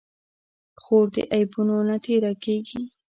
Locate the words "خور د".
0.81-1.17